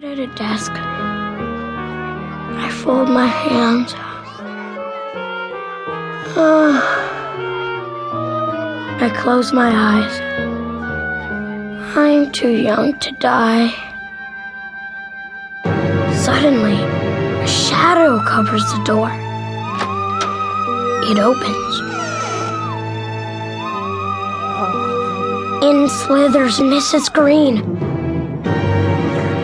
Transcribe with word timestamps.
At 0.00 0.20
a 0.20 0.28
desk, 0.28 0.70
I 0.70 2.70
fold 2.70 3.08
my 3.08 3.26
hands. 3.26 3.94
Ah. 6.36 6.80
I 9.00 9.10
close 9.10 9.52
my 9.52 9.72
eyes. 9.74 10.20
I'm 11.96 12.30
too 12.30 12.50
young 12.50 12.96
to 13.00 13.10
die. 13.10 13.74
Suddenly, 16.14 16.80
a 17.42 17.48
shadow 17.48 18.22
covers 18.22 18.62
the 18.70 18.80
door. 18.84 19.10
It 21.10 21.18
opens. 21.18 21.80
In 25.64 25.88
slithers 25.88 26.60
Mrs. 26.60 27.12
Green. 27.12 27.77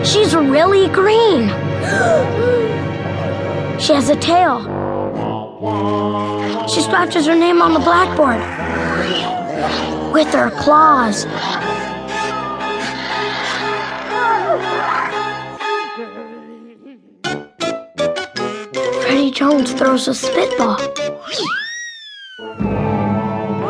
She's 0.05 0.35
really 0.35 0.87
green. 0.89 1.49
She 3.77 3.93
has 3.93 4.09
a 4.09 4.15
tail. 4.15 4.63
She 6.69 6.81
scratches 6.81 7.25
her 7.25 7.35
name 7.35 7.61
on 7.61 7.73
the 7.73 7.79
blackboard 7.79 8.39
with 10.13 10.33
her 10.33 10.49
claws. 10.51 11.25
Freddie 19.03 19.31
Jones 19.31 19.73
throws 19.73 20.07
a 20.07 20.13
spitball. 20.15 20.77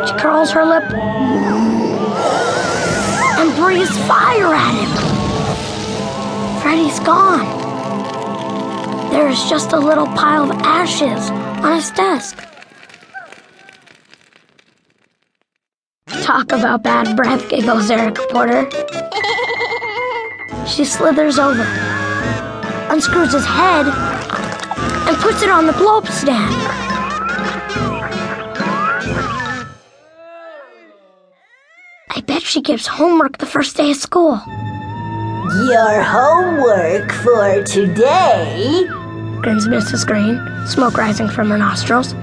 She 0.06 0.14
curls 0.20 0.52
her 0.52 0.66
lip 0.66 0.84
and 3.40 3.56
breathes 3.56 3.98
fire 4.08 4.54
at 4.54 4.74
him. 4.76 5.25
Freddie's 6.66 7.00
gone. 7.02 7.46
There 9.12 9.30
is 9.30 9.48
just 9.48 9.72
a 9.72 9.78
little 9.78 10.08
pile 10.08 10.50
of 10.50 10.58
ashes 10.64 11.30
on 11.64 11.76
his 11.76 11.92
desk. 11.92 12.44
Talk 16.24 16.52
about 16.52 16.82
bad 16.82 17.16
breath, 17.16 17.48
giggles 17.50 17.92
Eric 17.92 18.16
Porter. 18.32 18.68
She 20.66 20.86
slithers 20.86 21.38
over, 21.38 21.62
unscrews 22.90 23.34
his 23.34 23.46
head, 23.46 23.86
and 23.86 25.16
puts 25.18 25.44
it 25.44 25.52
on 25.52 25.68
the 25.68 25.74
blow 25.74 26.00
up 26.00 26.08
stand. 26.08 26.56
I 32.10 32.22
bet 32.22 32.42
she 32.42 32.64
gives 32.64 32.88
homework 32.88 33.38
the 33.38 33.46
first 33.46 33.78
day 33.78 33.92
of 33.92 33.98
school. 33.98 34.42
Your 35.54 36.02
homework 36.02 37.12
for 37.12 37.64
today 37.64 38.84
grins 39.42 39.68
Mrs. 39.68 40.06
Green, 40.06 40.42
smoke 40.66 40.98
rising 40.98 41.30
from 41.30 41.52
her 41.52 41.58
nostrils. 41.58 42.14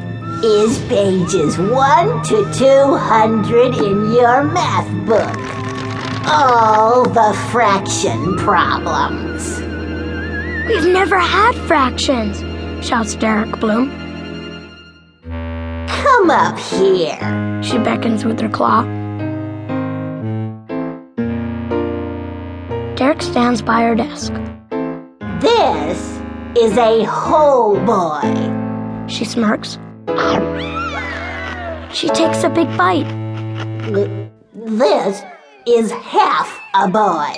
is 0.43 0.81
pages 0.89 1.57
1 1.57 2.23
to 2.25 2.53
200 2.53 3.75
in 3.77 4.13
your 4.13 4.43
math 4.43 5.07
book. 5.07 6.27
All 6.27 7.05
the 7.05 7.33
fraction 7.53 8.37
problems. 8.39 9.61
We've 10.67 10.93
never 10.93 11.19
had 11.19 11.55
fractions, 11.69 12.41
shouts 12.85 13.15
Derek 13.15 13.61
Bloom. 13.61 13.89
Come 15.87 16.29
up 16.29 16.59
here. 16.59 17.63
She 17.63 17.79
beckons 17.79 18.25
with 18.25 18.41
her 18.41 18.49
claw. 18.49 18.83
Derek 23.03 23.21
stands 23.21 23.61
by 23.61 23.83
her 23.83 23.97
desk. 23.97 24.33
This 25.41 26.21
is 26.57 26.79
a 26.79 27.03
whole 27.03 27.75
boy. 27.85 28.23
She 29.09 29.25
smirks. 29.25 29.77
She 31.93 32.07
takes 32.11 32.45
a 32.45 32.49
big 32.49 32.69
bite. 32.79 33.09
This 34.55 35.21
is 35.67 35.91
half 35.91 36.61
a 36.75 36.87
boy. 36.87 37.35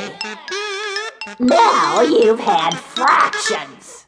Now 1.38 2.02
you've 2.02 2.40
had 2.40 2.74
fractions. 2.74 4.06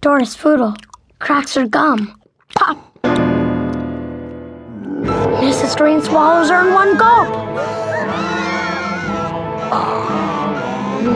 Doris 0.00 0.36
Foodle 0.36 0.76
cracks 1.20 1.54
her 1.54 1.68
gum. 1.68 2.20
Mrs. 5.68 5.76
Green 5.76 6.00
swallows 6.00 6.48
her 6.48 6.66
in 6.66 6.72
one 6.72 6.96
gulp. 6.96 7.28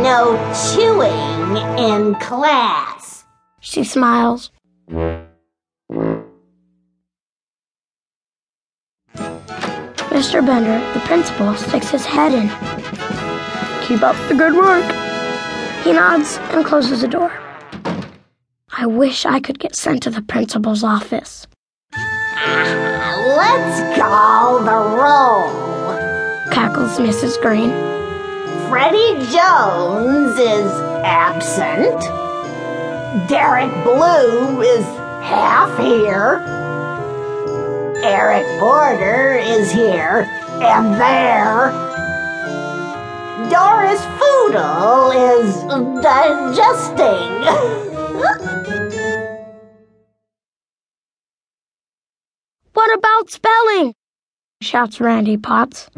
No 0.03 0.37
chewing 0.75 1.57
in 1.79 2.15
class. 2.17 3.25
She 3.61 3.83
smiles. 3.83 4.51
Mr. 10.11 10.45
Bender, 10.45 10.81
the 10.93 11.01
principal, 11.07 11.55
sticks 11.55 11.89
his 11.89 12.05
head 12.05 12.35
in. 12.35 12.49
Keep 13.87 14.03
up 14.03 14.17
the 14.29 14.35
good 14.35 14.55
work. 14.55 14.85
He 15.83 15.95
nods 15.95 16.37
and 16.51 16.63
closes 16.63 17.01
the 17.01 17.09
door. 17.09 17.33
I 18.71 18.85
wish 18.85 19.25
I 19.25 19.41
could 19.41 19.59
get 19.59 19.75
sent 19.75 20.03
to 20.03 20.11
the 20.11 20.21
principal's 20.21 20.85
office. 20.85 21.47
Let's 23.43 23.99
call 23.99 24.61
the 24.61 24.81
roll. 25.03 25.51
Cackles 26.53 26.97
Mrs. 26.99 27.41
Green. 27.43 27.73
Freddie 28.69 29.19
Jones 29.33 30.39
is 30.39 30.71
absent. 31.03 32.01
Derek 33.29 33.73
Blue 33.83 34.61
is 34.61 34.85
half 35.27 35.77
here. 35.77 36.41
Eric 38.05 38.47
Porter 38.61 39.35
is 39.35 39.73
here 39.73 40.25
and 40.63 40.95
there. 40.95 41.73
Doris 43.51 44.01
Foodle 44.21 45.11
is 45.35 45.63
digesting. 46.01 47.32
Shouts 54.63 55.01
Randy 55.01 55.37
Potts. 55.37 55.91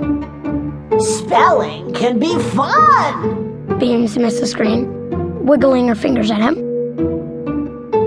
Spelling 0.99 1.93
can 1.93 2.19
be 2.19 2.39
fun. 2.51 3.79
Beams 3.79 4.17
Mrs. 4.17 4.57
Green, 4.57 5.45
wiggling 5.45 5.89
her 5.89 5.95
fingers 5.95 6.31
at 6.31 6.41
him. 6.41 6.57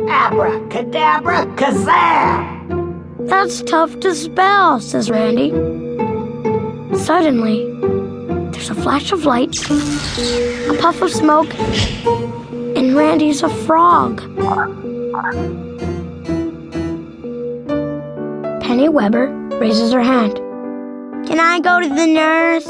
Abracadabra 0.10 1.46
kazam. 1.56 3.28
That's 3.28 3.62
tough 3.62 4.00
to 4.00 4.16
spell, 4.16 4.80
says 4.80 5.10
Randy. 5.10 5.52
Suddenly, 6.98 7.72
there's 8.52 8.70
a 8.70 8.76
flash 8.76 9.12
of 9.12 9.26
light, 9.26 9.56
a 9.70 10.78
puff 10.80 11.02
of 11.02 11.12
smoke, 11.12 11.54
and 12.76 12.96
Randy's 12.96 13.44
a 13.44 13.50
frog. 13.50 14.22
Penny 18.62 18.90
Weber 18.90 19.28
raises 19.60 19.92
her 19.92 20.02
hand. 20.02 20.40
Can 21.28 21.40
I 21.40 21.60
go 21.60 21.80
to 21.82 21.90
the 21.90 22.08
nurse? 22.08 22.70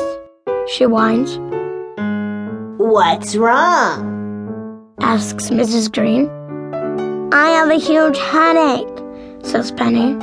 She 0.74 0.86
whines, 0.86 1.38
What's 2.80 3.36
wrong? 3.36 4.94
asks 5.00 5.50
Mrs. 5.50 5.92
Green. 5.94 6.28
I 7.34 7.50
have 7.50 7.70
a 7.70 7.76
huge 7.76 8.18
headache, 8.18 8.88
says 9.44 9.72
Penny. 9.72 10.16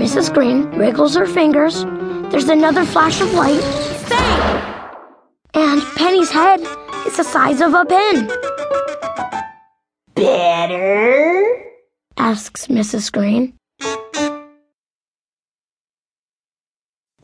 Mrs. 0.00 0.32
Green 0.32 0.70
wriggles 0.70 1.14
her 1.14 1.26
fingers. 1.26 1.84
There's 2.30 2.48
another 2.48 2.84
flash 2.84 3.20
of 3.20 3.32
light. 3.34 3.60
Bang! 4.08 4.62
And 5.54 5.82
Penny's 5.96 6.30
head 6.30 6.60
is 7.06 7.16
the 7.18 7.24
size 7.24 7.60
of 7.60 7.74
a 7.74 7.84
pin, 7.84 8.28
Better? 10.14 11.62
asks 12.16 12.68
Mrs. 12.68 13.12
Green. 13.12 13.54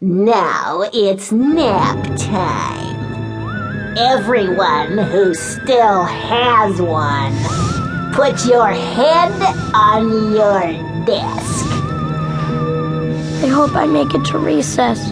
Now 0.00 0.82
it's 0.92 1.32
nap 1.32 2.06
time. 2.16 3.96
Everyone 3.98 4.96
who 4.96 5.34
still 5.34 6.04
has 6.04 6.80
one, 6.80 7.32
put 8.14 8.46
your 8.46 8.68
head 8.68 9.32
on 9.74 10.32
your 10.32 10.60
desk. 11.04 11.66
I 13.42 13.48
hope 13.48 13.74
I 13.74 13.86
make 13.86 14.14
it 14.14 14.24
to 14.26 14.38
recess. 14.38 15.08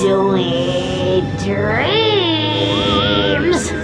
Sweet 0.00 1.22
dreams. 1.44 2.02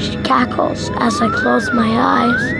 She 0.00 0.16
cackles 0.22 0.90
as 0.96 1.20
I 1.20 1.28
close 1.30 1.70
my 1.72 1.88
eyes. 1.98 2.59